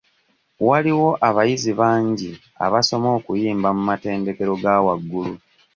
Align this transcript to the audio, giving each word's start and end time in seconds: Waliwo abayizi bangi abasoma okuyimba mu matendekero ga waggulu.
Waliwo 0.67 1.09
abayizi 1.29 1.71
bangi 1.79 2.31
abasoma 2.65 3.07
okuyimba 3.17 3.69
mu 3.77 3.81
matendekero 3.89 4.53
ga 4.63 4.75
waggulu. 4.85 5.33